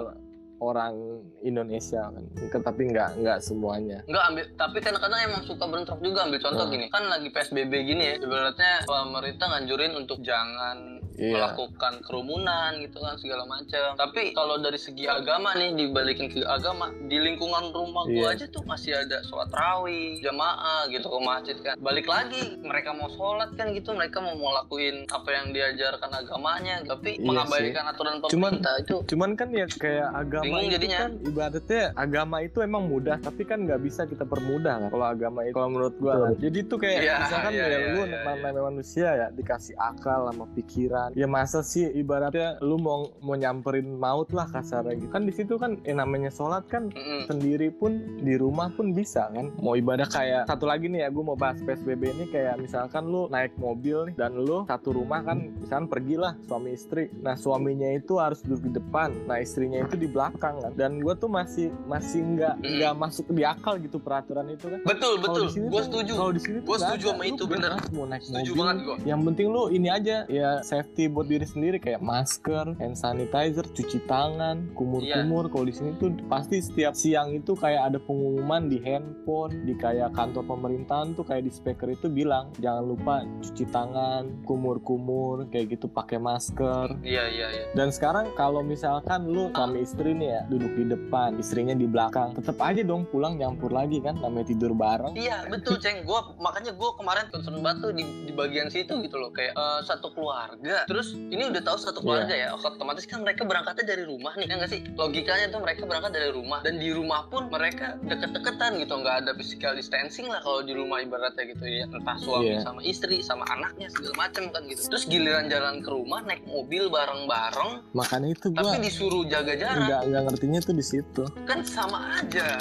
[0.58, 0.94] orang
[1.40, 2.24] Indonesia kan.
[2.60, 4.04] Tapi nggak nggak semuanya.
[4.04, 6.20] Enggak ambil, tapi kadang-kadang emang suka bentrok juga.
[6.24, 6.72] Ambil contoh Hmm.
[6.72, 6.84] gini.
[6.88, 11.36] Kan lagi PSBB gini ya, ibaratnya pemerintah nganjurin untuk jangan Iya.
[11.36, 13.92] melakukan kerumunan gitu kan segala macam.
[13.92, 18.40] Tapi kalau dari segi agama nih dibalikin ke agama, di lingkungan rumah gua Iya.
[18.40, 21.76] aja tuh masih ada sholat rawih, jamaah gitu ke masjid kan.
[21.78, 27.10] Balik lagi mereka mau sholat kan gitu, mereka mau ngelakuin apa yang diajarkan agamanya, tapi
[27.12, 30.98] Iya mengabaikan aturan Cuman- pemerintah itu Cuman kan ya kayak agama Bingung itu jadinya.
[30.98, 35.42] kan ibaratnya agama itu emang mudah tapi kan nggak bisa kita permudah kan kalau agama
[35.42, 36.24] itu kalau menurut gua Betul.
[36.24, 36.32] kan.
[36.40, 40.20] Jadi tuh kayak Iya, misalkan iya, ya iya, lu iya, namanya manusia ya dikasih akal
[40.24, 41.09] sama pikiran.
[41.14, 45.08] Ya masa sih ibaratnya lu mau mau nyamperin maut lah kasarnya gitu.
[45.08, 47.26] Kan di situ kan eh, namanya sholat kan Mm-mm.
[47.26, 51.22] sendiri pun di rumah pun bisa kan mau ibadah kayak satu lagi nih ya gue
[51.22, 55.48] mau bahas PSBB ini kayak misalkan lu naik mobil nih dan lu satu rumah kan
[55.56, 60.04] misalkan pergilah suami istri nah suaminya itu harus duduk di depan nah istrinya itu di
[60.04, 62.76] belakang kan dan gue tuh masih masih nggak Mm.
[62.76, 65.70] nggak masuk di akal gitu peraturan itu kan Betul, Kalau betul.
[65.70, 66.12] Gue setuju.
[66.12, 67.70] Kalau di sini nggak setuju sama itu, bener.
[67.94, 68.76] Mau naik Setuju mobil, banget.
[69.06, 74.02] Yang penting lu ini aja ya safety buat diri sendiri kayak masker, hand sanitizer, cuci
[74.10, 75.46] tangan, kumur-kumur.
[75.46, 75.52] Iya.
[75.52, 80.12] Kalau di sini tuh pasti setiap siang itu kayak ada pengumuman di handphone, di kayak
[80.12, 85.86] kantor pemerintahan tuh kayak di speaker itu bilang jangan lupa cuci tangan, kumur-kumur kayak gitu
[85.86, 86.98] pakai masker.
[87.00, 87.64] Iya, iya, iya.
[87.72, 92.34] Dan sekarang kalau misalkan lu suami istri nih ya duduk di depan, istrinya di belakang,
[92.34, 95.14] tetap aja dong pulang nyampur lagi kan namanya tidur bareng.
[95.14, 99.16] Iya betul ceng, gua makanya gua kemarin concern banget tuh di, di bagian situ gitu
[99.20, 100.79] loh kayak eh, satu keluarga.
[100.86, 104.54] Terus ini udah tahu satu keluarga ya, otomatis kan mereka berangkatnya dari rumah nih, ya
[104.56, 104.80] nggak sih?
[104.94, 109.30] Logikanya tuh mereka berangkat dari rumah dan di rumah pun mereka deket-deketan gitu, nggak ada
[109.34, 112.60] physical distancing lah kalau di rumah ibaratnya gitu ya, entah suami Iya.
[112.62, 114.80] sama istri sama anaknya segala macam kan gitu.
[114.88, 119.86] Terus giliran jalan ke rumah naik mobil bareng-bareng, Makanya itu gua tapi disuruh jaga jarak
[119.86, 121.22] nggak nggak ngertinya tuh di situ.
[121.44, 122.58] kan sama aja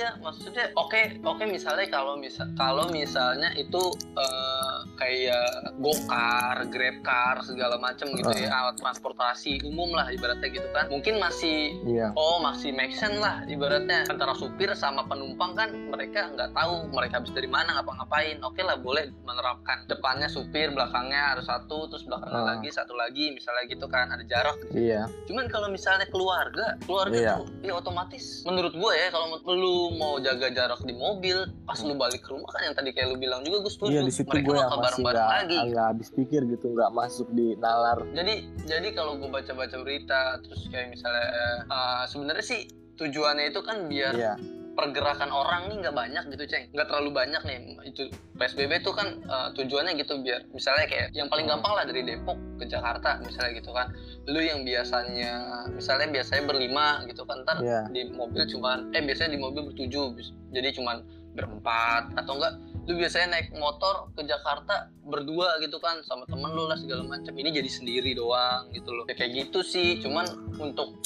[0.00, 3.82] iya maksudnya oke oke misalnya kalau misal kalau misalnya itu
[4.16, 5.44] eh, kayak
[5.76, 11.20] gokar grab car segala macam gitu ya alat transportasi umum lah ibaratnya gitu kan mungkin
[11.20, 12.12] masih Iya.
[12.14, 17.20] oh masih make sense lah ibaratnya antara supir sama penumpang kan mereka nggak tahu mereka
[17.20, 22.40] habis dari mana ngapa-ngapain oke lah boleh menerapkan depannya supir belakangnya harus satu terus belakangnya
[22.40, 22.48] Ah.
[22.56, 25.10] lagi satu lagi misalnya gitu kan ada jarak Iya.
[25.26, 27.32] Cuman kalau misalnya keluarga, keluarga Iya.
[27.36, 31.94] tuh ya otomatis menurut gue ya kalau lu mau jaga jarak di mobil, pas lu
[31.94, 33.90] balik ke rumah kan yang tadi kayak lu bilang juga gue setuju.
[33.90, 35.58] Iya di situ Mereka gue bakal masih bareng-bareng nggak lagi.
[35.70, 37.98] nggak habis pikir gitu, nggak masuk di nalar.
[38.12, 41.26] Jadi jadi kalau gue baca-baca berita terus kayak misalnya
[41.66, 42.60] eh, sebenarnya sih
[42.94, 44.34] tujuannya itu kan biar Iya.
[44.70, 46.64] Pergerakan orang nih nggak banyak gitu ceng.
[46.72, 47.58] Nggak terlalu banyak nih.
[47.84, 51.58] Itu psbb tuh kan eh, tujuannya gitu biar misalnya kayak yang paling Hmm.
[51.58, 53.90] gampang lah dari depok ke jakarta misalnya gitu kan.
[54.30, 55.32] Lu yang biasanya
[55.70, 57.88] misalnya biasanya berlima gitu kan ntar Iya.
[57.88, 60.16] di mobil cuman eh biasanya di mobil bertujuh
[60.50, 66.26] jadi cuman berempat atau enggak lu biasanya naik motor ke Jakarta berdua gitu kan sama
[66.26, 69.06] temen lu lah segala macam ini jadi sendiri doang gitu loh.
[69.06, 70.26] Ya, kayak gitu sih cuman
[70.58, 70.98] untuk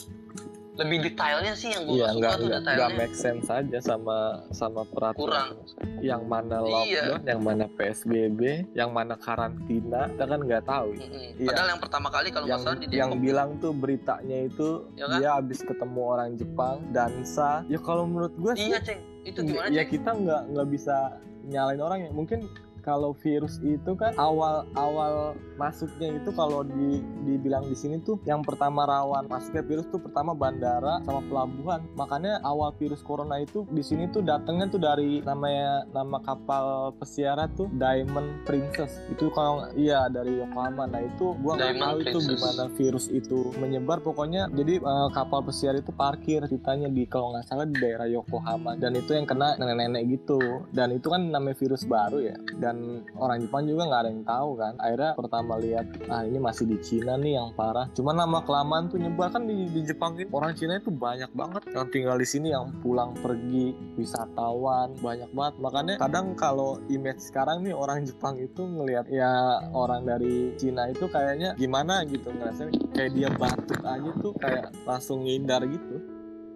[0.74, 4.18] lebih detailnya sih yang gue Iya suka nggak tuh nggak detailnya make sense aja sama
[4.50, 5.54] sama peraturan.
[5.54, 6.66] kurang Yang mana Iya.
[6.66, 8.40] lockdown, yang mana psbb,
[8.72, 10.90] yang mana karantina, kita kan nggak tahu.
[10.92, 11.28] Mm-mm.
[11.36, 11.48] Iya.
[11.48, 15.06] Padahal yang pertama kali kalau yang salah di yang Depok bilang tuh beritanya itu Ya
[15.06, 15.16] kan?
[15.16, 19.70] dia habis ketemu orang Jepang dansa ya kalau menurut gue sih iya ceng itu gimana
[19.70, 20.96] ya ceng kita nggak nggak bisa
[21.44, 22.50] nyalain orang ya mungkin
[22.84, 28.44] kalau virus itu kan awal awal masuknya itu kalau di dibilang di sini tuh yang
[28.44, 31.80] pertama rawan masuknya virus tuh pertama bandara sama pelabuhan.
[31.96, 37.48] Makanya awal virus corona itu di sini tuh datangnya tuh dari namanya nama kapal pesiaran
[37.56, 39.00] tuh Diamond Princess.
[39.08, 40.84] Itu kalau iya dari Yokohama.
[40.90, 44.04] Nah itu gua nggak tahu itu gimana virus itu menyebar.
[44.04, 48.76] Pokoknya jadi eh, kapal pesiar itu parkir ceritanya di kalau nggak salah di daerah Yokohama
[48.76, 50.66] dan itu yang kena nenek-nenek gitu.
[50.74, 52.36] Dan itu kan namanya virus baru ya.
[52.58, 52.73] Dan
[53.18, 54.72] orang Jepang juga nggak ada yang tahu kan.
[54.80, 57.86] Akhirnya pertama lihat ah ini masih di Cina nih yang parah.
[57.92, 61.62] Cuman lama kelamaan tuh nyebar kan di, di Jepang ini orang Cina itu banyak banget
[61.72, 65.54] yang tinggal di sini yang pulang pergi wisatawan banyak banget.
[65.60, 71.06] Makanya kadang kalau image sekarang nih orang Jepang itu ngelihat ya orang dari Cina itu
[71.10, 76.13] kayaknya gimana gitu ngerasain kayak dia batuk aja tuh kayak langsung ngindar gitu.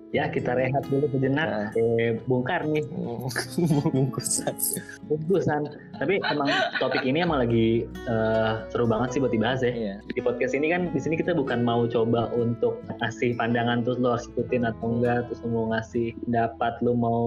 [0.08, 1.76] Ya kita rehat dulu sejenak.
[1.76, 2.80] Eh, bongkar nih
[3.92, 4.56] Bungkusan.
[5.04, 5.68] bungkusan.
[6.00, 6.48] Tapi emang
[6.80, 9.72] topik ini emang lagi eh, seru banget sih buat dibahas ya.
[9.72, 9.94] Iya.
[10.08, 14.16] Di podcast ini kan di sini kita bukan mau coba untuk ngasih pandangan terus lo
[14.16, 17.22] harus ikutin atau enggak, terus lo mau ngasih pendapat lo mau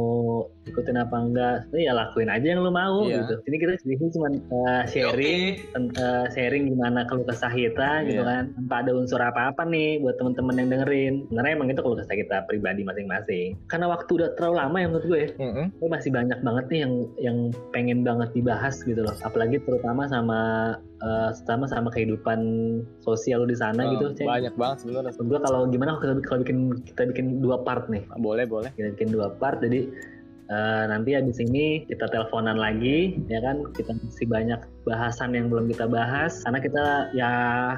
[0.62, 3.26] ikutin apa enggak, lo ya lakuin aja yang lo mau Iya.
[3.26, 3.34] gitu.
[3.50, 5.42] Ini kita di sini cuma eh, sharing,
[5.74, 8.30] ten- eh, sharing gimana kalau kesah kita gitu Iya.
[8.30, 11.14] kan, tanpa ada unsur apa-apa nih buat temen-temen yang dengerin.
[11.28, 13.58] Sebenarnya emang itu kalau kesah kita pribadi masing-masing.
[13.66, 15.30] Karena waktu udah terlalu lama ya menurut gue ya.
[15.42, 15.66] Mm-mm.
[15.82, 17.38] Gue masih banyak banget nih yang yang
[17.72, 19.16] pengen banget dibahas gitu loh.
[19.26, 20.40] Apalagi terutama sama
[21.02, 22.40] eh, terutama sama kehidupan
[23.02, 24.06] sosial lu di sana Oh, gitu.
[24.22, 24.30] Ceng.
[24.30, 25.12] banyak banget sebenarnya.
[25.18, 28.06] Gue kalau gimana kalau kalau bikin kita bikin dua part nih.
[28.22, 28.70] Boleh boleh.
[28.78, 29.90] Kita bikin dua part jadi
[30.52, 35.70] eh, nanti habis ini kita teleponan lagi ya kan kita masih banyak bahasan yang belum
[35.72, 36.84] kita bahas karena kita
[37.14, 37.32] ya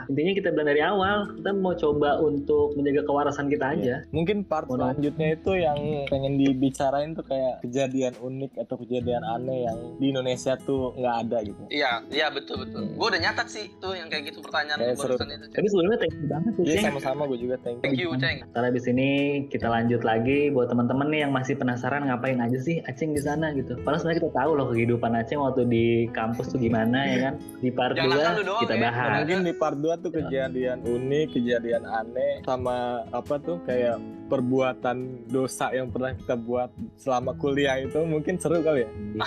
[0.07, 3.95] intinya kita bilang dari awal kita mau coba untuk menjaga kewarasan kita aja.
[4.15, 4.95] Mungkin part nanya.
[4.95, 10.55] selanjutnya itu yang pengen dibicarain tuh kayak kejadian unik atau kejadian aneh yang di Indonesia
[10.63, 11.63] tuh nggak ada gitu.
[11.69, 12.87] Iya, iya betul betul.
[12.87, 12.95] Hmm.
[12.95, 15.15] Gue udah nyatat sih tuh yang kayak gitu pertanyaan Kayak seru.
[15.19, 15.45] itu.
[15.51, 17.83] Tapi sebelumnya thank you banget ya, Iya sama-sama gue juga thank you.
[17.83, 18.37] Thank you, Ceng.
[18.55, 19.09] Ntar habis ini
[19.51, 23.51] kita lanjut lagi buat teman-teman nih yang masih penasaran ngapain aja sih Aceng di sana
[23.51, 23.75] gitu.
[23.83, 27.33] Padahal sebenarnya kita tahu loh kehidupan Aceng waktu di kampus tuh gimana ya kan.
[27.59, 28.81] Di part Jangan 2 asal lu doang kita ya.
[28.87, 29.09] Bahas.
[29.19, 35.71] mungkin di part 2 tuh kejadian unik, kejadian aneh sama apa tuh kayak perbuatan dosa
[35.75, 38.89] yang pernah kita buat selama kuliah itu mungkin seru kali ya.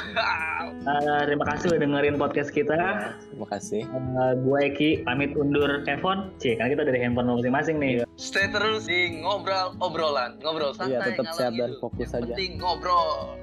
[0.86, 2.74] Eh, terima kasih udah dengerin podcast kita.
[2.78, 3.82] Ya, terima kasih.
[3.90, 6.30] Eh, gue Eki pamit undur handphone.
[6.38, 7.92] Cih, karena kita dari handphone masing-masing nih.
[8.14, 10.94] Stay terus di ngobrol obrolan, ngobrol santai.
[10.94, 11.82] Iya, tetap sehat dan ngidul.
[11.82, 12.34] fokus Yang saja.
[12.34, 13.34] Penting ngobrol.